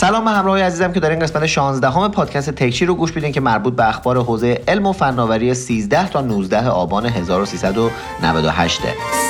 سلام 0.00 0.24
به 0.24 0.30
همراه 0.30 0.62
عزیزم 0.62 0.92
که 0.92 1.00
دارین 1.00 1.18
قسمت 1.18 1.46
16 1.46 1.90
همه 1.90 2.08
پادکست 2.08 2.50
تکچی 2.50 2.86
رو 2.86 2.94
گوش 2.94 3.16
میدین 3.16 3.32
که 3.32 3.40
مربوط 3.40 3.76
به 3.76 3.88
اخبار 3.88 4.18
حوزه 4.18 4.60
علم 4.68 4.86
و 4.86 4.92
فناوری 4.92 5.54
13 5.54 6.08
تا 6.08 6.20
19 6.20 6.68
آبان 6.68 7.06
1398 7.06 8.80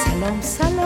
سلام 0.05 0.41
سلام. 0.41 0.80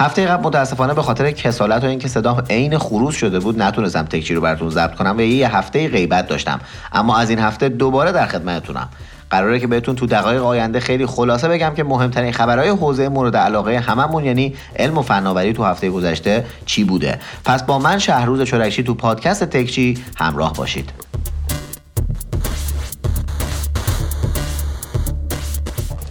هفته 0.00 0.26
قبل 0.26 0.42
متاسفانه 0.42 0.94
به 0.94 1.02
خاطر 1.02 1.30
کسالت 1.30 1.84
و 1.84 1.86
اینکه 1.86 2.08
صدام 2.08 2.42
عین 2.50 2.78
خروس 2.78 3.16
شده 3.16 3.38
بود 3.38 3.62
نتونستم 3.62 4.02
تکچی 4.02 4.34
رو 4.34 4.40
براتون 4.40 4.70
ضبط 4.70 4.94
کنم 4.94 5.14
و 5.18 5.20
یه 5.20 5.56
هفته 5.56 5.88
غیبت 5.88 6.26
داشتم. 6.26 6.60
اما 6.92 7.16
از 7.16 7.30
این 7.30 7.38
هفته 7.38 7.68
دوباره 7.68 8.12
در 8.12 8.26
خدمتتونم. 8.26 8.88
قراره 9.30 9.60
که 9.60 9.66
بهتون 9.66 9.94
تو 9.96 10.06
دقایق 10.06 10.44
آینده 10.44 10.80
خیلی 10.80 11.06
خلاصه 11.06 11.48
بگم 11.48 11.74
که 11.76 11.84
مهمترین 11.84 12.32
خبرهای 12.32 12.68
حوزه 12.68 13.08
مورد 13.08 13.36
علاقه 13.36 13.78
هممون 13.78 14.24
یعنی 14.24 14.54
علم 14.76 14.98
و 14.98 15.02
فناوری 15.02 15.52
تو 15.52 15.64
هفته 15.64 15.90
گذشته 15.90 16.46
چی 16.66 16.84
بوده. 16.84 17.18
پس 17.44 17.62
با 17.62 17.78
من 17.78 17.98
شهروز 17.98 18.42
چرکشی 18.42 18.82
تو 18.82 18.94
پادکست 18.94 19.44
تکچی 19.44 19.98
همراه 20.16 20.52
باشید. 20.52 21.09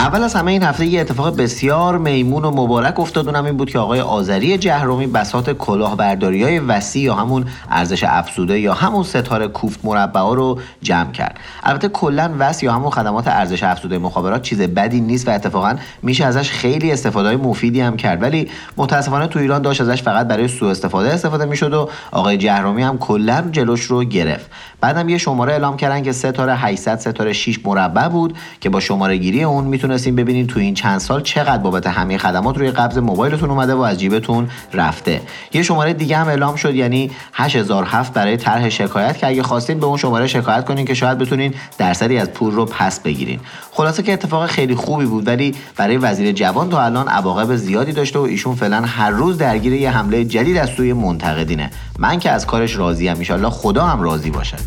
اول 0.02 0.23
از 0.23 0.34
همه 0.34 0.52
این 0.52 0.63
هفته 0.63 0.85
یه 0.85 1.02
اتفاق 1.02 1.38
بسیار 1.38 1.98
میمون 1.98 2.45
و 2.45 2.52
مبارک 2.52 2.99
افتاد. 2.99 3.27
اونم 3.27 3.45
این 3.45 3.58
بود 3.58 3.70
که 3.70 3.80
آقای 3.80 4.02
آذری 4.02 4.58
جهرومی 4.58 5.08
بساط 5.08 5.49
کلاهبرداری 5.49 6.44
های 6.44 6.59
وسیع 6.59 7.03
یا 7.03 7.16
همون 7.16 7.45
ارزش 7.69 8.03
افزوده 8.03 8.59
یا 8.59 8.73
همون 8.73 9.03
ستاره 9.03 9.47
کوفت 9.47 9.80
مربع 9.83 10.22
رو 10.22 10.59
جمع 10.81 11.11
کرد. 11.11 11.39
البته 11.64 11.89
کلا 11.89 12.31
وس 12.39 12.64
یا 12.64 12.73
همون 12.73 12.89
خدمات 12.89 13.28
ارزش 13.28 13.64
افزوده 13.64 13.97
مخابرات 13.97 14.41
چیز 14.41 14.61
بدی 14.61 15.02
نیست 15.02 15.28
و 15.28 15.31
اتفاقا 15.31 15.75
میشه 16.02 16.25
ازش 16.25 16.52
خیلی 16.52 16.91
استفاده 16.91 17.36
مفیدی 17.36 17.81
هم 17.81 17.97
کرد. 17.97 18.22
ولی 18.22 18.50
متاسفانه 18.78 19.28
تو 19.28 19.39
ایران 19.39 19.61
داشت 19.61 19.81
ازش 19.81 20.03
فقط 20.03 20.28
برای 20.28 20.47
سوء 20.47 20.72
استفاده 20.72 21.13
استفاده 21.13 21.45
می‌شد 21.45 21.73
و 21.73 21.89
آقای 22.11 22.38
جهرومی 22.38 22.84
هم 22.84 22.97
کلا 22.97 23.50
جلوش 23.52 23.84
رو 23.84 24.03
گرفت. 24.03 24.52
بعدم 24.81 25.09
یه 25.09 25.17
شماره 25.17 25.52
اعلام 25.53 25.78
کردن 25.78 26.03
که 26.03 26.11
ستاره 26.11 26.56
800 26.56 27.00
ستاره 27.00 27.34
6 27.34 27.66
مربع 27.66 28.08
بود 28.08 28.38
که 28.61 28.69
با 28.69 28.80
شماره 28.80 29.17
گیری 29.17 29.44
اون 29.44 29.66
می‌تونستین 29.90 30.16
ببینید 30.16 30.48
تو 30.48 30.59
این 30.59 30.73
چند 30.73 31.00
سال 31.00 31.22
چقدر 31.22 31.58
بابت 31.58 31.88
همه 31.88 32.18
خدمات 32.18 32.58
روی 32.58 32.72
قبض 32.72 32.98
موبایلتون 32.98 33.50
اومده 33.50 33.73
و 33.73 33.82
از 33.82 34.00
جیبتون 34.00 34.50
رفته. 34.73 35.22
یه 35.54 35.64
شماره 35.64 35.94
دیگه 35.94 36.18
هم 36.18 36.28
اعلام 36.28 36.56
شد 36.56 36.76
یعنی 36.76 37.12
8007 37.34 38.14
برای 38.14 38.38
طرح 38.38 38.70
شکایت 38.70 39.18
که 39.18 39.28
اگه 39.28 39.44
خواستین 39.44 39.80
به 39.80 39.86
اون 39.86 39.98
شماره 39.98 40.28
شکایت 40.28 40.66
کنین 40.66 40.86
که 40.86 40.94
شاید 40.94 41.18
بتونین 41.18 41.54
درصدی 41.78 42.18
از 42.18 42.31
پول 42.31 42.54
رو 42.54 42.66
پس 42.66 43.00
بگیرین. 43.00 43.40
خلاصه 43.72 44.04
که 44.04 44.14
اتفاق 44.14 44.46
خیلی 44.46 44.76
خوبی 44.76 45.06
بود 45.06 45.28
ولی 45.28 45.56
برای 45.78 45.98
وزیر 45.98 46.31
جوان 46.31 46.70
تا 46.70 46.81
الان 46.81 47.08
عواقب 47.08 47.56
زیادی 47.56 47.92
داشته 47.92 48.20
و 48.20 48.22
ایشون 48.22 48.56
فعلا 48.56 48.81
هر 48.81 49.09
روز 49.09 49.38
درگیر 49.38 49.74
یه 49.74 49.92
حمله 49.92 50.26
جدید 50.26 50.58
از 50.58 50.70
سوی 50.70 50.94
منتقدینه. 50.94 51.70
من 52.00 52.20
که 52.20 52.31
از 52.31 52.46
کارش 52.46 52.76
راضیم 52.76 53.18
ان 53.30 53.50
خدا 53.50 53.86
هم 53.86 54.02
راضی 54.02 54.30
باشه 54.30 54.58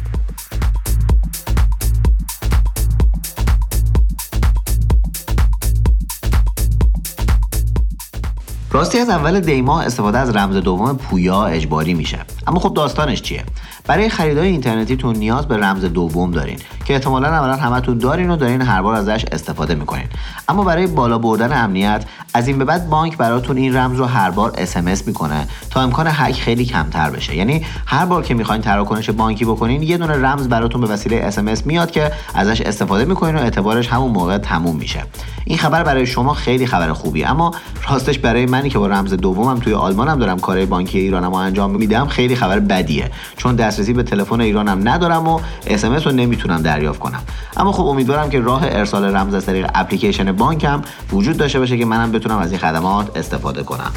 راستی 8.73 8.99
از 8.99 9.09
اول 9.09 9.41
دیماه 9.41 9.87
استفاده 9.87 10.19
از 10.19 10.37
رمز 10.37 10.57
دوم 10.57 10.97
پویا 10.97 11.45
اجباری 11.45 11.95
میشه. 11.95 12.19
اما 12.47 12.61
خب 12.61 12.75
داستانش 12.75 13.23
چیه؟ 13.23 13.45
برای 13.87 14.09
خریدای 14.09 14.49
اینترنتیتون 14.49 15.17
نیاز 15.17 15.49
به 15.49 15.57
رمز 15.57 15.85
دوم 15.85 16.31
دارین 16.31 16.59
که 16.85 16.95
احتمالا 16.95 17.29
اولا 17.29 17.57
همتون 17.57 17.99
دارین 17.99 18.31
و 18.31 18.37
دارین 18.37 18.63
هر 18.63 18.83
بار 18.83 18.95
ازش 18.95 19.25
استفاده 19.33 19.75
می‌کنین. 19.75 20.07
اما 20.49 20.65
برای 20.65 20.87
بالا 20.87 21.19
بردن 21.19 21.65
امنیت 21.65 22.05
از 22.35 22.49
این 22.49 22.59
به 22.59 22.65
بعد 22.65 22.89
بانک 22.89 23.17
براتون 23.17 23.57
این 23.57 23.77
رمز 23.77 23.99
رو 23.99 24.05
هر 24.05 24.31
بار 24.31 24.53
SMS 24.59 25.07
می‌کنه 25.07 25.49
تا 25.71 25.81
امکان 25.81 26.07
هک 26.11 26.41
خیلی 26.41 26.65
کمتر 26.65 27.11
بشه. 27.11 27.37
یعنی 27.37 27.67
هر 27.87 28.07
بار 28.07 28.23
که 28.23 28.35
می‌خواین 28.35 28.63
تراکنش 28.63 29.11
بانکی 29.11 29.45
بکنین 29.45 29.83
یه 29.83 29.97
دونه 29.97 30.13
رمز 30.13 30.49
براتون 30.49 30.81
به 30.81 30.87
وسیله 30.87 31.17
SMS 31.17 31.67
میاد 31.67 31.91
که 31.91 32.13
ازش 32.35 32.61
استفاده 32.61 33.05
می‌کنین 33.05 33.37
و 33.37 33.39
اعتبارش 33.39 33.89
همون 33.89 34.11
موقع 34.11 34.39
تموم 34.39 34.77
میشه. 34.77 35.03
این 35.45 35.59
خبر 35.59 35.83
برای 35.83 36.07
شما 36.07 36.35
خیلی 36.35 36.67
خبر 36.67 36.93
خوبی 36.93 37.25
اما 37.25 37.51
راستش 37.89 38.19
برای 38.19 38.47
منی 38.47 38.71
که 38.71 38.79
با 38.79 38.87
رمز 38.87 39.15
دومم 39.15 39.59
توی 39.59 39.75
آلمانم 39.75 40.19
دارم 40.19 40.39
کار 40.39 40.67
بانکی 40.67 40.99
ایرانم 40.99 41.35
انجام 41.35 41.71
میدم 41.71 42.07
خیلی 42.07 42.32
خبر 42.37 42.61
بدیه. 42.61 43.11
چون 43.37 43.57
دسترسی 43.57 43.93
به 43.93 44.03
تلفن 44.03 44.41
ایرانم 44.41 44.89
ندارم 44.89 45.29
و 45.29 45.41
SMS 45.67 45.85
رو 45.85 46.13
نمی‌تونم 46.13 46.63
دریافت 46.63 46.99
کنم. 46.99 47.23
اما 47.57 47.73
خب 47.73 47.87
امیدوارم 47.87 48.31
که 48.31 48.41
راه 48.41 48.63
ارسال 48.65 49.17
رمز 49.17 49.35
از 49.35 49.47
طریق 49.47 49.71
اپلیکیشن 49.75 50.33
بانکم 50.33 50.83
وجود 51.13 51.37
داشته 51.37 51.59
باشه 51.59 51.79
که 51.79 51.85
منم 51.85 52.13
بتونم 52.13 52.39
از 52.39 52.51
این 52.51 52.61
خدمات 52.61 53.17
استفاده 53.17 53.63
کنم. 53.63 53.93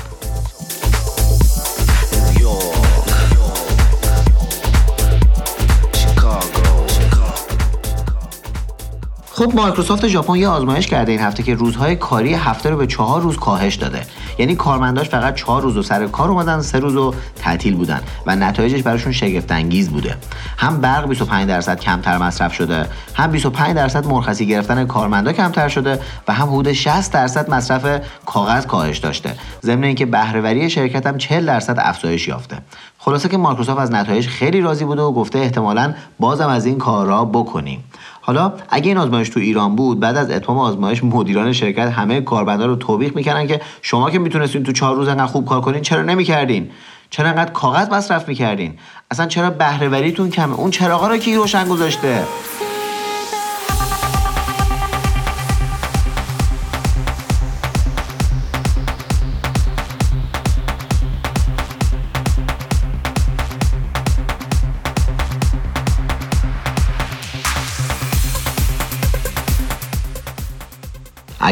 خب 9.37 9.55
مایکروسافت 9.55 10.07
ژاپن 10.07 10.35
یه 10.35 10.47
آزمایش 10.47 10.87
کرده 10.87 11.11
این 11.11 11.21
هفته 11.21 11.43
که 11.43 11.55
روزهای 11.55 11.95
کاری 11.95 12.33
هفته 12.33 12.69
رو 12.69 12.77
به 12.77 12.87
چهار 12.87 13.21
روز 13.21 13.37
کاهش 13.37 13.75
داده. 13.75 14.01
یعنی 14.37 14.55
کارمنداش 14.55 15.09
فقط 15.09 15.35
چهار 15.35 15.61
روز 15.61 15.77
و 15.77 15.83
سر 15.83 16.07
کار 16.07 16.29
اومدن 16.29 16.61
سه 16.61 16.79
روز 16.79 16.95
و 16.95 17.13
تعطیل 17.35 17.75
بودن 17.75 18.01
و 18.25 18.35
نتایجش 18.35 18.81
براشون 18.83 19.11
شگفت 19.11 19.51
انگیز 19.51 19.89
بوده. 19.89 20.17
هم 20.57 20.81
برق 20.81 21.07
25 21.07 21.47
درصد 21.47 21.79
کمتر 21.79 22.17
مصرف 22.17 22.53
شده 22.53 22.87
هم 23.13 23.31
25 23.31 23.75
درصد 23.75 24.05
مرخصی 24.05 24.47
گرفتن 24.47 24.85
کارمندا 24.85 25.33
کمتر 25.33 25.67
شده 25.67 25.99
و 26.27 26.33
هم 26.33 26.47
حدود 26.47 26.71
60 26.71 27.13
درصد 27.13 27.49
مصرف 27.49 28.01
کاغذ 28.25 28.65
کاهش 28.65 28.97
داشته. 28.97 29.35
ضمن 29.63 29.83
اینکه 29.83 30.05
بهرهوری 30.05 30.69
شرکت 30.69 31.07
هم 31.07 31.17
40 31.17 31.45
درصد 31.45 31.75
افزایش 31.79 32.27
یافته. 32.27 32.57
خلاصه 32.97 33.29
که 33.29 33.37
مایکروسافت 33.37 33.79
از 33.79 33.91
نتایج 33.91 34.27
خیلی 34.27 34.61
راضی 34.61 34.85
بوده 34.85 35.01
و 35.01 35.11
گفته 35.11 35.39
احتمالا 35.39 35.93
بازم 36.19 36.47
از 36.47 36.65
این 36.65 36.77
کارا 36.77 37.25
بکنیم. 37.25 37.83
حالا 38.27 38.53
اگه 38.69 38.87
این 38.87 38.97
آزمایش 38.97 39.29
تو 39.29 39.39
ایران 39.39 39.75
بود 39.75 39.99
بعد 39.99 40.17
از 40.17 40.31
اتمام 40.31 40.57
آزمایش 40.57 41.03
مدیران 41.03 41.53
شرکت 41.53 41.87
همه 41.87 42.21
کاربندا 42.21 42.65
رو 42.65 42.75
توبیخ 42.75 43.15
می‌کردن 43.15 43.47
که 43.47 43.61
شما 43.81 44.09
که 44.09 44.19
می‌تونستین 44.19 44.63
تو 44.63 44.71
چهار 44.71 44.95
روز 44.95 45.07
انقدر 45.07 45.25
خوب 45.25 45.45
کار 45.45 45.61
کنین 45.61 45.81
چرا 45.81 46.01
نمی‌کردین؟ 46.01 46.69
چرا 47.09 47.29
انقدر 47.29 47.51
کاغذ 47.51 47.89
مصرف 47.89 48.27
می‌کردین؟ 48.27 48.73
اصلا 49.11 49.25
چرا 49.25 49.49
بهرهوریتون 49.49 50.29
کمه؟ 50.29 50.53
اون 50.53 50.71
چراغا 50.71 51.07
رو 51.07 51.17
کی 51.17 51.35
روشن 51.35 51.67
گذاشته؟ 51.67 52.23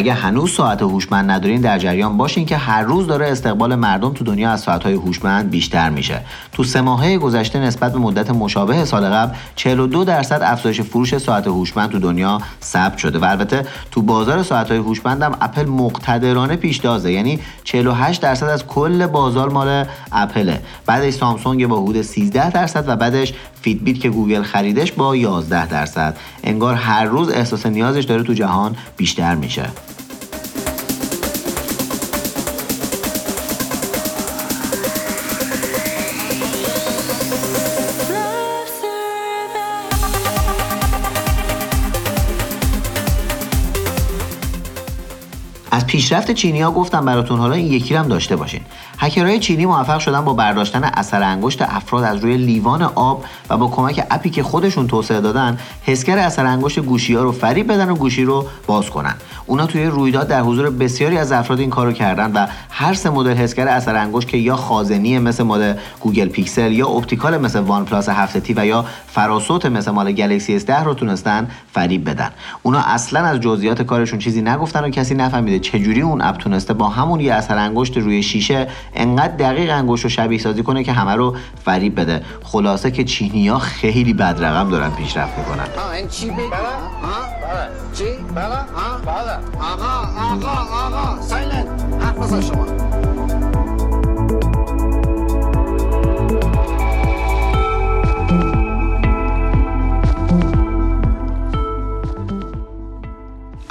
اگه 0.03 0.14
هنوز 0.14 0.52
ساعت 0.52 0.81
هوشمند 0.81 1.31
ندارین 1.31 1.62
در 1.62 1.80
جریان 1.80 2.18
باشین 2.18 2.46
که 2.46 2.58
هر 2.58 2.81
روز 2.81 3.08
داره 3.08 3.28
استقبال 3.28 3.75
مردم 3.75 4.14
تو 4.14 4.24
دنیا 4.24 4.52
از 4.52 4.62
ساعت‌های 4.62 4.94
هوشمند 4.94 5.50
بیشتر 5.50 5.90
میشه. 5.90 6.22
تو 6.52 6.64
سه 6.64 6.81
ماهه 6.81 7.18
گذشته 7.18 7.59
نسبت 7.59 7.94
به 7.94 8.00
مدت 8.00 8.30
مشابه 8.30 8.86
سال 8.86 9.06
قبل 9.06 9.36
42 9.56 10.03
درصد 10.03 10.41
افزایش 10.44 10.81
فروش 10.81 11.18
ساعت 11.18 11.47
هوشمند 11.47 11.90
تو 11.90 12.00
دنیا 12.00 12.41
ثبت 12.64 12.97
شده 12.97 13.19
و 13.19 13.25
البته 13.25 13.66
تو 13.91 14.02
بازار 14.02 14.44
ساعت‌های 14.44 14.80
هوشمند 14.80 15.22
هم 15.22 15.38
اپل 15.41 15.66
مقتدرانه 15.66 16.56
پیشتازه 16.56 17.12
یعنی 17.12 17.40
48 17.64 18.22
درصد 18.22 18.47
از 18.47 18.67
کل 18.67 19.08
بازار 19.08 19.50
مال 19.50 19.85
اپله. 20.11 20.61
بعدش 20.85 21.14
سامسونگ 21.14 21.67
با 21.67 21.82
حدود 21.82 22.02
13 22.02 22.50
درصد 22.50 22.84
و 22.88 22.96
بعدش 22.96 23.34
Fitbit 23.61 24.00
که 24.00 24.09
گوگل 24.09 24.44
خریدش 24.44 24.91
با 24.91 25.16
11 25.16 25.67
درصد. 25.67 26.17
انگار 26.44 26.76
هر 26.76 27.05
روز 27.05 27.29
احساس 27.29 27.66
نیازش 27.66 28.03
داره 28.03 28.23
تو 28.23 28.34
جهان 28.34 28.76
بیشتر 28.97 29.35
میشه. 29.35 29.66
پیشرفت 45.93 46.31
چینیا 46.31 46.72
گفتم 46.72 47.05
براتون 47.05 47.40
حالا 47.40 47.53
این 47.53 47.72
یکی 47.72 47.95
هم 47.95 48.07
داشته 48.07 48.35
باشین. 48.35 48.61
هکرهای 48.97 49.40
چینی 49.40 49.66
موفق 49.66 49.99
شدن 49.99 50.22
با 50.22 50.34
برداشتن 50.34 50.84
اثر 50.84 51.23
انگشت 51.23 51.61
افراد 51.61 52.03
از 52.03 52.17
روی 52.17 52.37
لیوان 52.37 52.81
آب 52.81 53.25
و 53.49 53.57
با 53.57 53.67
کمک 53.67 54.05
app 54.11 54.25
ی 54.25 54.29
که 54.29 54.43
خودشون 54.43 54.87
توسعه 54.87 55.22
دادن 55.22 55.57
حسگر 55.81 56.17
اثر 56.17 56.45
انگشت 56.45 56.79
گوشی 56.79 57.13
ها 57.13 57.23
رو 57.23 57.31
فریب 57.31 57.72
بدن 57.72 57.90
و 57.90 57.95
گوشی 57.95 58.23
رو 58.23 58.45
باز 58.67 58.90
کنن. 58.90 59.16
اونا 59.45 59.66
توی 59.66 59.85
رویداد 59.85 60.28
در 60.28 60.41
حضور 60.41 60.69
بسیاری 60.69 61.17
از 61.17 61.31
افراد 61.31 61.59
این 61.59 61.69
کارو 61.69 61.91
کردن 61.91 62.31
و 62.31 62.47
هر 62.69 62.93
سه 62.93 63.09
مدل 63.09 63.34
حسگر 63.34 63.67
اثر 63.67 63.95
انگشت 63.95 64.28
که 64.28 64.37
یا 64.37 64.55
خازنی 64.55 65.19
مثل 65.19 65.43
مدل 65.43 65.73
Google 66.00 66.28
Pixel 66.28 66.72
یا 66.72 66.87
optical 66.88 67.38
مثل 67.37 67.59
OnePlus 67.59 68.09
7T 68.09 68.53
و 68.53 68.66
یا 68.66 68.85
فراسوت 69.07 69.66
مثل 69.66 69.91
مال 69.91 70.11
Galaxy 70.11 70.59
S10 70.59 70.69
رو 70.69 70.93
تونستن 70.93 71.47
فریب 71.73 72.09
بدن. 72.09 72.29
اونا 72.63 72.79
اصلا 72.79 73.19
از 73.19 73.40
جزئیات 73.40 73.81
کارشون 73.81 74.19
چیزی 74.19 74.41
نگفتن 74.41 74.84
و 74.84 74.90
کسی 74.90 75.16
نفهمیده 75.16 75.59
چجوری 75.59 76.01
اون 76.01 76.22
اپ 76.22 76.37
تونسته 76.37 76.73
با 76.73 76.90
همون 76.90 77.19
یه 77.19 77.34
اثر 77.34 77.57
انگشت 77.57 77.97
روی 77.97 78.23
شیشه 78.23 78.67
انقدر 78.94 79.35
دقیق 79.35 79.72
انگشت 79.72 80.03
رو 80.03 80.09
شبیه 80.09 80.40
سازی 80.40 80.64
کنه 80.64 80.84
که 80.84 80.91
همه 80.91 81.16
رو 81.16 81.35
فریب 81.66 82.00
بده. 82.00 82.22
خلاصه 82.44 82.91
که 82.91 83.03
چینیا 83.03 83.59
خیلی 83.59 84.14
بد 84.14 84.44
رقم 84.44 84.70
دارن 84.70 84.90
پیشرفت 84.90 85.38
می‌کنن. 85.38 85.66
این 85.94 86.08
چی 86.08 86.30
بگی؟ 86.30 86.38
چی؟ 87.94 88.06
بله؟ 88.35 88.56
آقا 89.74 90.03
آقا 90.34 90.97
آقا 90.97 91.22
سایلنت. 91.22 91.68
حرف 92.02 92.46
شما. 92.46 93.63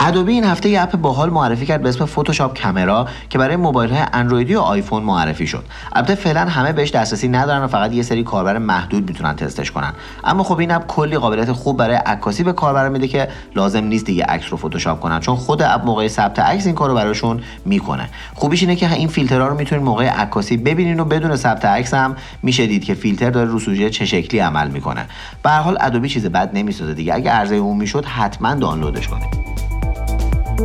Adobe 0.05 0.33
این 0.33 0.45
هفته 0.45 0.69
یه 0.69 0.83
app 0.83 0.97
باحال 0.97 1.31
معرفی 1.31 1.67
کرد 1.67 1.83
به 1.83 1.89
اسم 1.89 2.05
Photoshop 2.05 2.63
Camera 2.63 3.09
که 3.31 3.39
برای 3.39 3.57
موبایل 3.57 3.91
های 3.91 4.03
اندرویدی 4.13 4.55
و 4.55 4.61
آیفون 4.61 5.03
معرفی 5.03 5.47
شد. 5.47 5.65
البته 5.93 6.15
فعلا 6.15 6.41
همه 6.41 6.73
بهش 6.73 6.91
دسترسی 6.91 7.29
ندارن 7.29 7.65
و 7.65 7.67
فقط 7.67 7.93
یه 7.93 8.03
سری 8.03 8.25
کاربر 8.25 8.59
محدود 8.59 9.09
می‌تونن 9.09 9.37
تستش 9.37 9.71
کنن. 9.71 9.93
اما 10.25 10.43
خب 10.43 10.59
این 10.59 10.71
app 10.71 10.87
کلی 10.87 11.19
قابلیت 11.19 11.53
خوب 11.53 11.77
برای 11.77 11.97
عکاسی 11.97 12.43
به 12.43 12.53
کاربر 12.53 12.89
میده 12.89 13.09
که 13.09 13.29
لازم 13.57 13.85
نیست 13.85 14.05
دیگه 14.05 14.25
عکس 14.25 14.47
رو 14.51 14.57
فتوشاپ 14.57 15.01
کنن 15.01 15.21
چون 15.21 15.37
خود 15.37 15.63
app 15.63 15.85
موقع 15.85 16.09
ثبت 16.09 16.39
عکس 16.39 16.67
این 16.67 16.75
کارو 16.75 16.95
براشون 16.95 17.41
می‌کنه. 17.65 18.09
خوبیش 18.35 18.63
اینه 18.63 18.77
که 18.77 18.93
این 18.93 19.09
فیلترها 19.09 19.49
رو 19.49 19.55
می‌تونید 19.55 19.85
موقع 19.85 20.09
عکاسی 20.09 20.57
ببینین 20.57 21.01
و 21.01 21.05
بدون 21.05 21.37
ثبت 21.37 21.65
عکس 21.65 21.95
هم 21.95 22.17
میشه 22.43 22.67
دید 22.67 22.85
که 22.85 22.95
فیلتر 22.95 23.31
داره 23.31 23.49
رو 23.49 23.59
سوژه 23.59 23.91
چه 23.91 24.05
شکلی 24.05 24.41
عمل 24.41 24.69
می‌کنه. 24.69 25.07
به 25.43 25.51
هر 25.51 25.61
حال 25.61 25.79
ادوبی 25.81 26.09
چیز 26.09 26.27
بد 26.27 26.51
نمی‌سازه 26.55 26.95
دیگه. 26.95 27.15
اگه 27.15 27.31
عرضه 27.31 27.55
اون 27.55 27.77
می‌شد 27.77 28.05
حتما 28.05 28.55
دانلودش 28.55 29.09
کنید. 29.09 29.72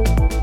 thank 0.05 0.31
you 0.31 0.36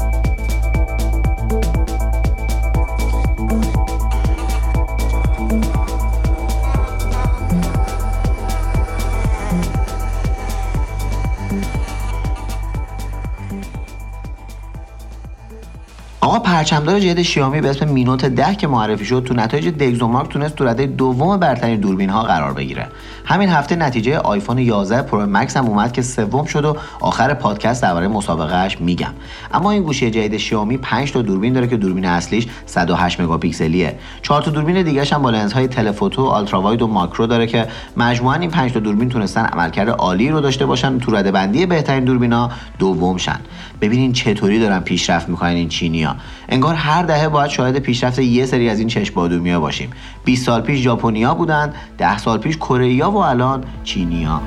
پرچمدار 16.54 17.00
جدید 17.00 17.22
شیائومی 17.22 17.60
به 17.60 17.70
اسم 17.70 17.88
مینوت 17.88 18.24
10 18.24 18.54
که 18.54 18.66
معرفی 18.66 19.04
شد 19.04 19.22
تو 19.26 19.34
نتایج 19.34 19.68
دگزومارک 19.68 20.28
تونست 20.28 20.54
تو 20.54 20.64
رده 20.64 20.86
دوم 20.86 21.36
برترین 21.36 21.80
دوربین 21.80 22.10
ها 22.10 22.22
قرار 22.22 22.52
بگیره. 22.52 22.88
همین 23.24 23.48
هفته 23.48 23.76
نتیجه 23.76 24.18
آیفون 24.18 24.58
11 24.58 25.02
پرو 25.02 25.26
مکس 25.26 25.56
هم 25.56 25.66
اومد 25.66 25.92
که 25.92 26.02
سوم 26.02 26.44
شد 26.44 26.64
و 26.64 26.76
آخر 27.00 27.34
پادکست 27.34 27.82
درباره 27.82 28.08
مسابقهش 28.08 28.80
میگم. 28.80 29.12
اما 29.54 29.70
این 29.70 29.82
گوشی 29.82 30.10
جدید 30.10 30.36
شیائومی 30.36 30.76
5 30.76 31.12
تا 31.12 31.22
دوربین 31.22 31.52
داره 31.52 31.66
که 31.66 31.76
دوربین 31.76 32.04
اصلیش 32.04 32.46
108 32.66 33.20
مگاپیکسلیه. 33.20 33.98
4 34.22 34.42
تا 34.42 34.50
دوربین 34.50 34.82
دیگه 34.82 35.04
هم 35.04 35.22
با 35.22 35.30
لنزهای 35.30 35.68
telephoto 35.68 36.26
ultrawide 36.26 36.82
و 36.82 36.86
ماکرو 36.86 37.26
داره 37.26 37.46
که 37.46 37.66
مجموعا 37.96 38.34
این 38.34 38.50
5 38.50 38.72
تا 38.72 38.80
دوربین 38.80 39.08
تونستن 39.08 39.44
عملکرد 39.44 39.88
عالی 39.88 40.30
رو 40.30 40.40
داشته 40.40 40.66
باشن 40.66 40.98
تو 40.98 41.16
رده 41.16 41.30
بندی 41.30 41.66
بهترین 41.66 42.04
دوربینا 42.04 42.50
دوم 42.78 43.16
شن 43.16 43.40
ببینین 43.80 44.12
چطوری 44.12 44.60
دارن 44.60 44.80
پیشرفت 44.80 45.28
می‌کنن 45.28 45.50
این 45.50 45.68
چینیا 45.68 46.16
انگار 46.48 46.74
هر 46.74 47.02
دهه 47.02 47.28
باید 47.28 47.50
شاهد 47.50 47.78
پیشرفت 47.78 48.18
یه 48.18 48.46
سری 48.46 48.68
از 48.68 48.78
این 48.78 48.88
چشم 48.88 49.14
باشیم. 49.58 49.90
20 50.24 50.46
سال 50.46 50.60
پیش 50.60 50.80
ژاپنیا 50.80 51.34
بودن 51.34 51.72
10 51.98 52.18
سال 52.18 52.38
پیش 52.38 52.56
کره 52.56 53.04
و 53.04 53.16
الان 53.16 53.64
چینیا. 53.84 54.40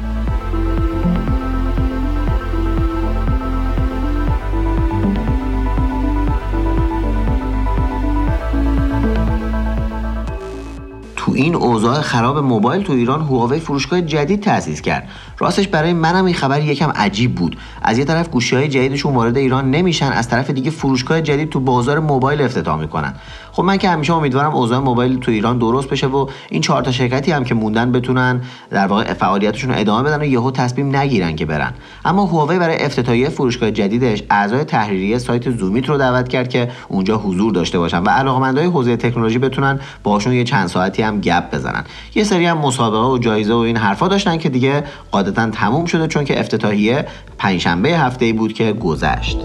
این 11.38 11.56
اوضاع 11.56 12.01
خراب 12.01 12.38
موبایل 12.38 12.84
تو 12.84 12.94
ایران 12.94 13.22
هواوی 13.22 13.60
فروشگاه 13.60 14.01
جدید 14.01 14.44
تأسیس 14.44 14.81
کرد. 14.81 15.10
راستش 15.39 15.68
برای 15.68 15.94
منم 15.94 16.25
این 16.25 16.36
خبر 16.36 16.62
یکم 16.62 16.89
عجیب 16.89 17.36
بود. 17.36 17.57
از 17.81 17.98
یه 17.98 18.06
طرف 18.06 18.30
گوشی 18.30 18.56
های 18.56 18.68
جدیدشون 18.68 19.13
وارد 19.13 19.38
ایران 19.38 19.72
نمیشن 19.72 20.12
از 20.12 20.30
طرف 20.30 20.50
دیگه 20.50 20.72
فروشگاه 20.72 21.22
جدید 21.22 21.50
تو 21.50 21.60
بازار 21.60 22.00
موبایل 22.00 22.42
افتتاح 22.42 22.80
می‌کنن. 22.80 23.13
خب 23.51 23.63
من 23.63 23.78
که 23.78 23.89
همیشه 23.89 24.13
امیدوارم 24.13 24.56
اوضاع 24.56 24.80
موبایل 24.80 25.19
تو 25.19 25.31
ایران 25.31 25.57
درست 25.57 25.89
بشه 25.89 26.07
و 26.07 26.28
این 26.50 26.62
چهار 26.62 26.81
تا 26.81 26.92
شرکتی 26.92 27.31
هم 27.31 27.44
که 27.44 27.56
موندن 27.56 27.92
بتونن 27.92 28.42
در 28.69 28.88
واقع 28.88 29.13
فعالیتشون 29.13 29.69
رو 29.72 29.80
ادامه 29.80 30.04
بدن 30.04 30.22
و 30.22 30.25
یهو 30.25 30.51
تصمیم 30.51 30.95
نگیرن 30.95 31.36
که 31.36 31.45
برن. 31.45 31.74
اما 32.06 32.25
هواوی 32.25 32.60
برای 32.60 32.86
افتتاحیه 32.86 33.30
فروشگاه 33.30 33.72
جدیدش 33.72 34.24
اعضای 34.30 34.63
تحریریه 34.63 35.18
سایت 35.18 35.50
زومیت 35.50 35.89
رو 35.89 35.98
دعوت 35.98 36.28
کرد 36.28 36.50
که 36.50 36.72
اونجا 36.88 37.18
حضور 37.18 37.54
داشته 37.54 37.80
باشن 37.80 38.04
و 38.04 38.10
علاقمندای 38.10 38.66
حوزه 38.66 38.98
تکنولوژی 38.98 39.39
بتونن 39.39 39.80
باشون 40.04 40.34
یه 40.34 40.44
چند 40.44 40.68
ساعتی 40.68 41.01
هم 41.01 41.22
گپ 41.27 41.56
بزنن. 41.56 41.83
یه 42.15 42.24
سری 42.24 42.45
هم 42.45 42.57
مسابقه 42.57 43.07
و 43.07 43.18
جایزه 43.18 43.53
و 43.53 43.57
این 43.57 43.77
حرفا 43.77 44.07
داشتن 44.07 44.38
که 44.38 44.50
دیگه 44.50 44.83
قاعدتا 45.12 45.50
تموم 45.50 45.85
شده 45.85 46.07
چون 46.07 46.25
که 46.25 46.39
افتتاحیه 46.39 47.06
پنجشنبه 47.38 47.89
هفته 47.89 48.25
ای 48.25 48.33
بود 48.33 48.53
که 48.53 48.74
گذشت. 48.74 49.38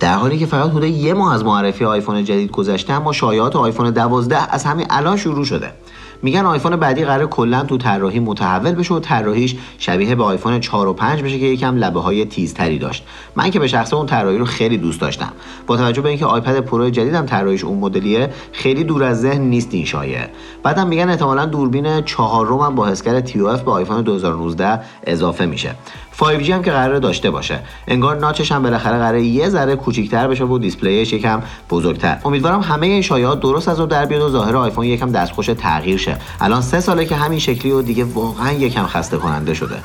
در 0.00 0.14
حالی 0.14 0.38
که 0.38 0.46
فقط 0.46 0.70
حدود 0.70 0.84
یه 0.84 1.14
ماه 1.14 1.34
از 1.34 1.44
معرفی 1.44 1.84
آیفون 1.84 2.24
جدید 2.24 2.50
گذشته 2.50 2.92
اما 2.92 3.12
شایعات 3.12 3.56
آیفون 3.56 3.90
12 3.90 4.54
از 4.54 4.64
همین 4.64 4.86
الان 4.90 5.16
شروع 5.16 5.44
شده. 5.44 5.72
میگن 6.22 6.46
آیفون 6.46 6.76
بعدی 6.76 7.04
قرار 7.04 7.26
کلا 7.26 7.64
تو 7.64 7.78
طراحی 7.78 8.20
متحول 8.20 8.72
بشه 8.72 8.94
و 8.94 9.00
طراحیش 9.00 9.56
شبیه 9.78 10.14
به 10.14 10.24
آیفون 10.24 10.60
4 10.60 10.88
و 10.88 10.92
5 10.92 11.22
بشه 11.22 11.38
که 11.38 11.46
یکم 11.46 11.76
لبه 11.76 12.00
های 12.00 12.24
تیزتری 12.24 12.78
داشت. 12.78 13.04
من 13.36 13.50
که 13.50 13.58
به 13.58 13.66
شخصه 13.66 13.96
اون 13.96 14.06
طراحی 14.06 14.38
رو 14.38 14.44
خیلی 14.44 14.78
دوست 14.78 15.00
داشتم. 15.00 15.32
با 15.66 15.76
توجه 15.76 16.02
به 16.02 16.08
اینکه 16.08 16.26
آیپد 16.26 16.60
پرو 16.60 16.90
جدیدم 16.90 17.26
طراحیش 17.26 17.64
اون 17.64 17.78
مدلیه 17.78 18.30
خیلی 18.52 18.84
دور 18.84 19.04
از 19.04 19.20
ذهن 19.20 19.42
نیست 19.42 19.74
این 19.74 19.84
شایعه. 19.84 20.30
بعدم 20.62 20.86
میگن 20.86 21.10
احتمالا 21.10 21.46
دوربین 21.46 22.00
چهارم 22.00 22.58
هم 22.58 22.74
با 22.74 22.86
حسگر 22.86 23.20
تی 23.20 23.38
به 23.38 23.70
آیفون 23.70 24.02
2019 24.02 24.80
اضافه 25.06 25.46
میشه. 25.46 25.74
5G 26.18 26.50
هم 26.50 26.62
که 26.62 26.70
قرار 26.70 26.98
داشته 26.98 27.30
باشه. 27.30 27.60
انگار 27.88 28.16
ناچش 28.16 28.52
هم 28.52 28.62
بالاخره 28.62 28.98
قرار 28.98 29.18
یه 29.18 29.48
ذره 29.48 29.76
کوچیک‌تر 29.76 30.28
بشه 30.28 30.44
و 30.44 30.58
دیسپلیش 30.58 31.12
یکم 31.12 31.42
بزرگتر. 31.70 32.18
امیدوارم 32.24 32.60
همه 32.60 32.86
این 32.86 33.02
شایعات 33.02 33.40
درست 33.40 33.68
از 33.68 33.80
رو 33.80 33.86
در 33.86 34.04
بیاد 34.04 34.22
و 34.22 34.28
ظاهر 34.28 34.56
آیفون 34.56 34.84
یکم 34.84 35.12
دستخوش 35.12 35.46
تغییر 35.46 35.98
شه. 35.98 36.16
الان 36.40 36.60
سه 36.62 36.80
ساله 36.80 37.04
که 37.04 37.16
همین 37.16 37.38
شکلی 37.38 37.72
و 37.72 37.82
دیگه 37.82 38.04
واقعا 38.04 38.52
یکم 38.52 38.86
خسته 38.86 39.16
کننده 39.16 39.54
شده. 39.54 39.76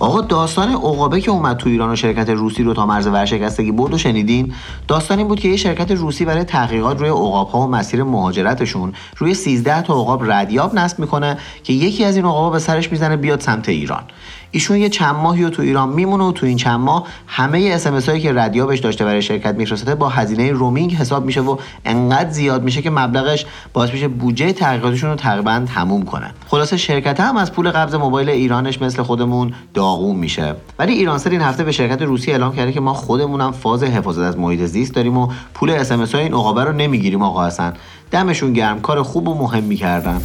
آقا 0.00 0.20
داستان 0.20 0.68
عقابه 0.68 1.20
که 1.20 1.30
اومد 1.30 1.56
تو 1.56 1.68
ایران 1.68 1.90
و 1.92 1.96
شرکت 1.96 2.28
روسی 2.28 2.62
رو 2.62 2.74
تا 2.74 2.86
مرز 2.86 3.06
ورشکستگی 3.06 3.72
برد 3.72 3.94
و 3.94 3.98
شنیدین؟ 3.98 4.54
داستان 4.88 5.18
این 5.18 5.28
بود 5.28 5.40
که 5.40 5.48
یه 5.48 5.56
شرکت 5.56 5.90
روسی 5.90 6.24
برای 6.24 6.44
تحقیقات 6.44 7.00
روی 7.00 7.08
عقاب 7.08 7.54
و 7.54 7.66
مسیر 7.66 8.02
مهاجرتشون 8.02 8.92
روی 9.16 9.34
13 9.34 9.82
تا 9.82 9.94
عقاب 9.94 10.32
ردیاب 10.32 10.74
نصب 10.74 10.98
می‌کنه 10.98 11.38
که 11.64 11.72
یکی 11.72 12.04
از 12.04 12.16
این 12.16 12.24
عقابا 12.24 12.50
به 12.50 12.58
سرش 12.58 12.92
می‌زنه 12.92 13.16
بیاد 13.16 13.40
سمت 13.40 13.68
ایران. 13.68 14.02
ایشون 14.50 14.76
یه 14.76 14.88
چند 14.88 15.16
ماهی 15.16 15.50
تو 15.50 15.62
ایران 15.62 15.88
میمونه 15.88 16.24
و 16.24 16.32
تو 16.32 16.46
این 16.46 16.56
چند 16.56 16.80
ماه 16.80 17.06
همه 17.26 17.58
اس 17.58 18.08
هایی 18.08 18.20
که 18.20 18.32
ردیابش 18.32 18.78
داشته 18.78 19.04
برای 19.04 19.22
شرکت 19.22 19.54
میفرسته 19.54 19.94
با 19.94 20.08
هزینه 20.08 20.52
رومینگ 20.52 20.94
حساب 20.94 21.24
میشه 21.24 21.40
و 21.40 21.56
انقدر 21.84 22.30
زیاد 22.30 22.62
میشه 22.62 22.82
که 22.82 22.90
مبلغش 22.90 23.46
باعث 23.72 23.90
میشه 23.90 24.08
بودجه 24.08 24.52
تحقیقاتشون 24.52 25.10
رو 25.10 25.16
تقریبا 25.16 25.62
تموم 25.74 26.02
کنه 26.02 26.30
خلاصه 26.48 26.76
شرکت 26.76 27.20
هم 27.20 27.36
از 27.36 27.52
پول 27.52 27.70
قبض 27.70 27.94
موبایل 27.94 28.28
ایرانش 28.28 28.82
مثل 28.82 29.02
خودمون 29.02 29.54
داغون 29.74 30.16
میشه. 30.16 30.54
ولی 30.78 30.92
ایرانسل 30.92 31.30
این 31.30 31.40
هفته 31.40 31.64
به 31.64 31.72
شرکت 31.72 32.02
روسی 32.02 32.30
اعلام 32.30 32.52
کرده 32.52 32.72
که 32.72 32.80
ما 32.80 32.94
خودمونم 32.94 33.52
فاز 33.52 33.82
حفاظت 33.82 34.22
از 34.22 34.38
محیط 34.38 34.64
زیست 34.64 34.94
داریم 34.94 35.16
و 35.18 35.28
پول 35.54 35.70
اس‌ام‌اس 35.70 35.92
های 35.92 36.22
این 36.22 36.34
عقابه 36.34 36.64
رو 36.64 36.72
نمی‌گیریم 36.72 37.22
آقا 37.22 37.46
حسن. 37.46 37.74
دمشون 38.10 38.52
گرم 38.52 38.80
کار 38.80 39.02
خوب 39.02 39.28
و 39.28 39.34
مهم 39.34 39.64
می‌کردن. 39.64 40.20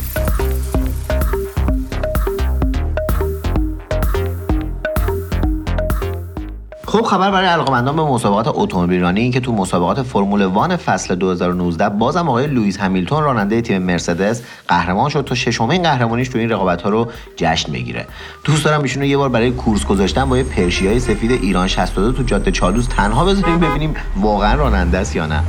خبر 7.05 7.31
برای 7.31 7.47
علاقمندان 7.47 7.95
به 7.95 8.03
مسابقات 8.03 8.47
اتومبیل 8.47 9.01
رانی 9.01 9.21
این 9.21 9.31
که 9.31 9.39
تو 9.39 9.53
مسابقات 9.53 10.01
فرمول 10.01 10.45
وان 10.45 10.75
فصل 10.75 11.15
2019 11.15 11.89
بازم 11.89 12.29
آقای 12.29 12.47
لوئیس 12.47 12.77
همیلتون 12.77 13.23
راننده 13.23 13.61
تیم 13.61 13.81
مرسدس 13.81 14.41
قهرمان 14.67 15.09
شد 15.09 15.23
تا 15.23 15.35
ششمین 15.35 15.83
قهرمانیش 15.83 16.29
تو 16.29 16.37
این 16.37 16.49
رقابت 16.49 16.81
ها 16.81 16.89
رو 16.89 17.11
جشن 17.35 17.71
بگیره. 17.71 18.07
دوست 18.43 18.65
دارم 18.65 18.81
ایشونو 18.81 19.05
یه 19.05 19.17
بار 19.17 19.29
برای 19.29 19.51
کورس 19.51 19.85
گذاشتن 19.85 20.29
با 20.29 20.37
یه 20.37 20.43
پرشیای 20.43 20.99
سفید 20.99 21.31
ایران 21.31 21.67
62 21.67 22.11
تو 22.11 22.23
جاده 22.23 22.51
چالوس 22.51 22.87
تنها 22.87 23.25
بذاریم 23.25 23.59
ببینیم 23.59 23.93
واقعا 24.21 24.55
راننده 24.55 24.97
است 24.97 25.15
یا 25.15 25.25
نه. 25.25 25.43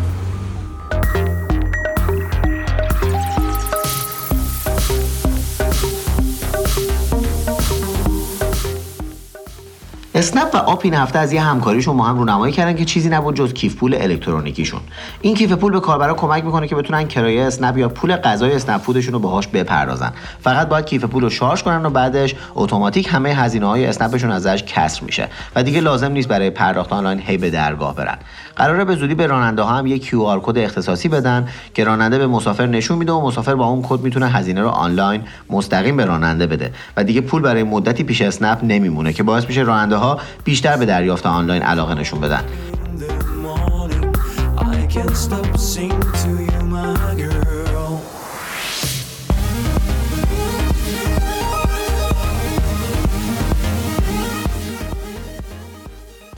اسنپ 10.17 10.55
و 10.55 10.57
آپ 10.57 10.81
این 10.85 10.95
هفته 10.95 11.19
از 11.19 11.33
یه 11.33 11.43
همکاریشون 11.43 11.97
ما 11.97 12.05
هم 12.05 12.19
رونمایی 12.19 12.53
کردن 12.53 12.77
که 12.77 12.85
چیزی 12.85 13.09
نبود 13.09 13.35
جز 13.35 13.53
کیف 13.53 13.77
پول 13.77 13.95
الکترونیکیشون. 13.95 14.81
این 15.21 15.35
کیف 15.35 15.53
پول 15.53 15.73
به 15.73 15.81
کاربرا 15.81 16.15
کمک 16.15 16.45
می‌کنه 16.45 16.69
که 16.69 16.75
بتونن 16.75 17.09
کرایه 17.09 17.43
اسنپ 17.43 17.79
یا 17.79 17.89
پول 17.89 18.17
غذای 18.17 18.53
اسنپ 18.53 18.81
فودشون 18.81 19.13
رو 19.13 19.19
باهاش 19.19 19.49
بپردازن. 19.49 20.13
فقط 20.41 20.69
باید 20.69 20.87
کیف 20.87 21.05
پول 21.05 21.23
رو 21.23 21.31
شارژ 21.31 21.63
کنن 21.63 21.87
و 21.87 21.91
بعدش 21.91 22.35
اتوماتیک 22.55 23.09
همه 23.13 23.29
هزینه 23.31 23.67
های 23.67 23.87
اسنپشون 23.87 24.31
ازش 24.31 24.63
کسر 24.63 25.05
میشه. 25.05 25.29
و 25.57 25.63
دیگه 25.63 25.81
لازم 25.81 26.13
نیست 26.13 26.29
برای 26.29 26.51
پرداخت 26.51 26.93
آنلاین 26.93 27.21
هی 27.27 27.37
به 27.37 27.51
درگاه 27.51 27.95
برن. 27.95 28.19
قراره 28.57 28.85
به 28.85 28.95
زودی 28.95 29.15
به 29.15 29.27
راننده 29.27 29.63
ها 29.63 29.75
هم 29.75 29.87
یه 29.87 29.99
QR 29.99 30.41
کد 30.43 30.59
اختصاصی 30.59 31.09
بدن 31.09 31.49
که 31.75 31.85
راننده 31.85 32.19
به 32.19 32.27
مسافر 32.27 32.67
نشون 32.67 32.99
میده 32.99 33.13
و 33.13 33.27
مسافر 33.27 33.55
با 33.55 33.67
اون 33.67 33.83
کد 33.83 34.01
می‌تونه 34.01 34.29
هزینه 34.29 34.61
رو 34.61 34.69
آنلاین 34.69 35.23
مستقیم 35.51 35.97
به 35.97 36.05
راننده 36.05 36.47
بده. 36.47 36.73
و 36.97 37.05
دیگه 37.05 37.21
پول 37.21 37.43
برای 37.43 37.63
مدتی 37.63 38.05
پیش 38.05 38.23
اسنپ 38.23 38.65
نمیمونه 38.65 39.13
که 39.13 39.23
باعث 39.23 39.47
میشه 39.49 39.61
راننده 39.61 39.97
ها 39.97 40.06
بیشتر 40.45 40.77
به 40.77 40.87
دریافت 40.87 41.27
آنلاین 41.27 41.63
علاقه 41.63 41.95
نشون 41.95 42.21
بدن. 42.21 42.45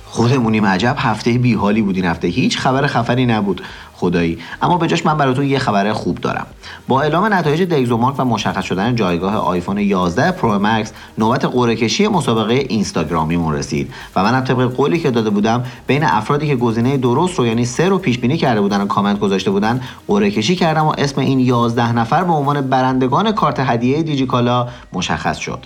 خودمونیم 0.05 0.67
عجب 0.67 0.95
هفته 0.99 1.33
بیحالی 1.33 1.83
بود 1.83 1.97
این 1.97 2.05
هفته. 2.05 2.29
هیچ 2.29 2.59
خبر 2.59 2.87
خفنی 2.87 3.27
نبود. 3.27 3.63
خدایی. 4.01 4.39
اما 4.63 4.77
به 4.77 4.87
جاش 4.87 5.07
من 5.07 5.17
براتون 5.17 5.47
یه 5.47 5.59
خبر 5.59 5.93
خوب 5.93 6.19
دارم. 6.21 6.47
با 6.89 7.03
اعلام 7.03 7.35
نتایج 7.35 7.63
DxOMark 7.63 8.15
و 8.19 8.25
مشخص 8.25 8.65
شدن 8.65 8.95
جایگاه 8.95 9.37
آیفون 9.37 9.79
11 9.79 10.31
پرو 10.31 10.59
مکس 10.59 10.93
نوبت 11.19 11.45
قرعه 11.45 11.77
کشی 11.77 12.09
مسابقه 12.09 12.55
اینستاگرامیمون 12.55 13.55
رسید 13.55 13.93
و 14.17 14.23
منم 14.23 14.41
طبق 14.41 14.63
قولی 14.63 14.99
که 14.99 15.11
داده 15.11 15.31
بودم 15.31 15.65
بین 15.87 16.05
افرادی 16.05 16.47
که 16.47 16.57
گزینه 16.57 16.97
درست 16.97 17.39
رو 17.39 17.47
یعنی 17.47 17.65
سه 17.65 17.89
رو 17.89 17.99
پیش 17.99 18.19
بینی 18.19 18.37
کرده 18.37 18.61
بودن 18.61 18.81
و 18.81 18.87
کامنت 18.87 19.21
گذاشته 19.21 19.51
بودن 19.51 19.81
قرعه 20.09 20.31
کشی 20.31 20.57
کردم 20.57 20.87
و 20.87 20.93
اسم 20.99 21.21
این 21.21 21.41
11 21.41 21.93
نفر 21.93 22.25
به 22.25 22.33
عنوان 22.33 22.61
برندگان 22.61 23.33
کارت 23.33 23.61
هدیه 23.61 24.03
دیجیکالا 24.03 24.69
مشخص 24.93 25.39
شد. 25.39 25.65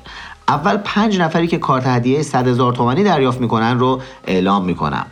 اول 0.49 0.77
پنج 0.77 1.19
نفری 1.19 1.47
که 1.47 1.59
کارت 1.59 1.87
هدیه 1.87 2.23
100 2.23 2.49
هزار 2.49 2.73
تومانی 2.73 3.05
دریافت 3.05 3.41
می‌کنن 3.41 3.79
رو 3.79 4.01
اعلام 4.27 4.65
می‌کنم. 4.65 5.07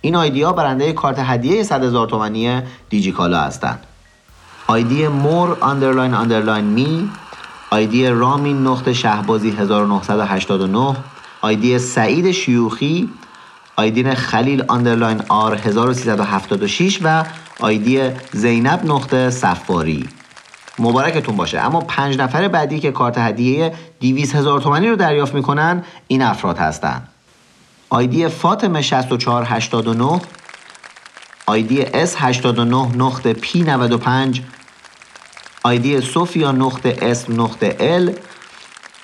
این 0.00 0.16
آیدیا 0.16 0.52
برنده 0.52 0.92
کارت 0.92 1.18
هدیه 1.18 1.62
100 1.62 1.84
هزار 1.84 2.06
تومانی 2.06 2.62
دیجیکالا 2.88 3.40
هستند 3.40 3.86
آیدی 4.66 5.08
مور 5.08 5.64
underline 5.64 6.14
underline 6.14 6.64
می 6.64 7.10
آیدی 7.70 8.06
رامین 8.06 8.66
نقطه 8.66 8.92
شهبازی 8.92 9.50
1989 9.50 10.96
آیدی 11.40 11.78
سعید 11.78 12.30
شیوخی 12.30 13.10
آیدی 13.76 14.06
N 14.06 14.14
خلیل 14.14 14.64
underline 14.70 15.22
R 15.28 15.54
1376 15.54 16.98
و 17.02 17.24
آیدی 17.60 18.00
زینب 18.32 18.80
نقطه 18.84 19.30
صفاری. 19.30 20.08
مبارکتون 20.78 21.36
باشه. 21.36 21.60
اما 21.60 21.80
پنج 21.80 22.18
نفر 22.18 22.48
بعدی 22.48 22.80
که 22.80 22.92
کارت 22.92 23.18
هدیه 23.18 23.74
200 24.00 24.34
هزار 24.34 24.60
تومانی 24.60 24.88
رو 24.88 24.96
دریافت 24.96 25.34
می‌کنن 25.34 25.84
این 26.08 26.22
افراد 26.22 26.58
هستند 26.58 27.08
آیدی 27.92 28.28
فاطمه 28.28 28.82
6489 28.82 30.20
آیدی 31.46 31.82
S 31.82 32.16
89 32.18 32.96
نقطه 32.96 33.32
P 33.32 33.62
95 33.62 34.42
آیدی 35.62 36.00
سوفیا 36.00 36.52
نقطه 36.52 36.96
S 37.02 37.30
نقطه 37.30 37.76
L 37.80 38.12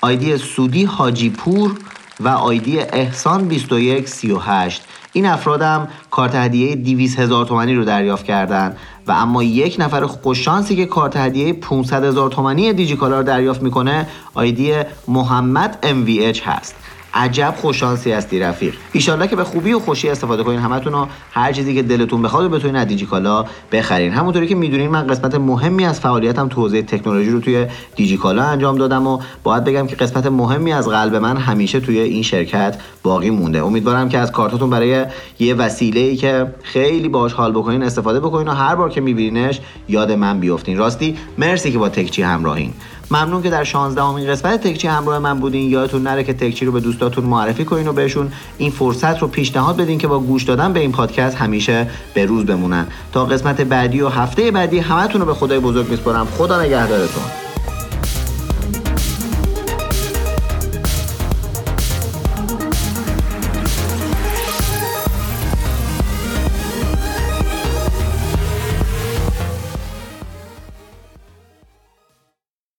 آیدی 0.01 0.39
سودی 0.39 0.85
حاجی 0.85 1.31
پور 1.31 1.75
و 2.21 2.29
آیدی 2.29 2.79
احسان 2.81 3.49
2138 3.49 4.83
این 5.13 5.27
افرادم 5.27 5.89
کارت 6.11 6.35
هدیه 6.35 6.77
200 6.77 7.19
هزار 7.19 7.47
تومانی 7.47 7.75
رو 7.75 7.85
دریافت 7.85 8.25
کردن 8.25 8.77
و 9.07 9.13
اما 9.13 9.43
یک 9.43 9.77
نفر 9.79 10.07
خوششانسی 10.07 10.77
که 10.77 10.87
کارت 10.87 11.17
هدیه 11.17 11.53
500 11.53 12.05
هزار 12.05 12.31
تومانی 12.31 12.73
دیجیکالا 12.73 13.19
رو 13.19 13.23
دریافت 13.23 13.63
می‌کنه 13.63 14.09
آیدی 14.35 14.75
محمد 15.09 15.79
MVH 15.83 16.41
هست. 16.41 16.75
عجب 17.15 17.55
خوششانسی 17.57 18.13
هستی 18.13 18.41
رفیق. 18.41 18.75
ایشالله 18.93 19.29
که 19.29 19.37
به 19.37 19.45
خوبی 19.45 19.73
و 19.73 19.79
خوشی 19.79 20.09
استفاده 20.09 20.43
کنین. 20.43 20.61
همتون 20.61 20.93
رو 20.93 21.07
هر 21.33 21.53
چیزی 21.53 21.75
که 21.75 21.83
دلتون 21.83 22.23
بخواد 22.23 22.45
و 22.45 22.49
بتونین 22.49 22.77
از 22.77 22.87
دیجیکالا 22.87 23.45
بخرین. 23.73 24.13
همونطوری 24.13 24.47
که 24.47 24.55
می‌دونین 24.55 24.91
من 24.91 25.07
قسمت 25.07 25.35
مهمی 25.35 25.85
از 25.85 26.01
فعالیتم 26.01 26.49
تو 26.49 26.61
حوزه 26.61 26.83
تکنولوژی 26.83 27.31
رو 27.31 27.41
توی 27.41 27.67
دیجیکالا 27.97 28.45
انجام 28.45 28.79
دادم 28.79 29.07
و 29.07 29.19
باید 29.43 29.65
بگم 29.65 29.87
که 29.87 29.97
قسمت 29.97 30.27
مهمی 30.27 30.73
از 30.73 30.89
قلب 30.89 31.15
من 31.15 31.37
همیشه 31.37 31.81
توی 31.81 32.01
این 32.01 32.23
شرکت 32.23 32.79
باقی 33.03 33.31
مونده. 33.31 33.63
امیدوارم 33.63 34.09
که 34.09 34.19
از 34.19 34.33
کارتاتون 34.33 34.71
برای 34.71 35.05
یه 35.39 35.55
وسیله 35.55 36.01
ای 36.01 36.17
که 36.17 36.55
خیلی 36.63 37.09
باش 37.09 37.33
حال 37.33 37.53
بکنین 37.53 37.83
استفاده 37.83 38.21
بکنین 38.21 38.49
و 38.49 38.53
هر 38.53 38.75
بار 38.75 38.91
که 38.91 39.01
میبینینش 39.01 39.61
یاد 39.89 40.13
من 40.13 40.41
بیفتین. 40.41 40.79
راستی 40.79 41.17
مرسی 41.39 41.73
که 41.73 41.79
با 41.79 41.89
تکچی 41.89 42.23
همراهین. 42.23 42.73
ممنون 43.11 43.43
که 43.43 43.51
در 43.51 43.65
16 43.65 44.03
امین 44.03 44.27
قسمت 44.27 44.61
تکچی 44.69 44.89
همراه 44.89 45.19
من 45.19 45.41
بودین. 45.41 45.71
یادتون 45.71 46.03
نره 46.03 46.25
که 46.25 46.33
تکچی 46.33 46.65
رو 46.65 46.73
به 46.73 46.81
دوستاتون 46.81 47.25
معرفی 47.25 47.65
کنین 47.65 47.89
و 47.89 47.93
بهشون 47.93 48.33
این 48.59 48.71
فرصت 48.71 49.19
رو 49.19 49.29
پیشنهاد 49.29 49.77
بدین 49.77 49.99
که 49.99 50.09
با 50.09 50.19
گوش 50.19 50.43
دادن 50.43 50.73
به 50.73 50.81
این 50.81 50.93
پادکست 50.93 51.37
همیشه 51.37 51.87
به 52.15 52.27
روز 52.27 52.47
بمونن. 52.47 52.87
تا 53.13 53.25
قسمت 53.25 53.61
بعدی 53.61 54.01
و 54.01 54.09
هفته 54.09 54.51
بعدی 54.51 54.79
همتون 54.79 55.21
رو 55.21 55.27
به 55.27 55.35
خدای 55.35 55.59
بزرگ 55.59 55.91
میسپارم. 55.91 56.27
خدا 56.27 56.63
نگهدارتون. 56.63 57.46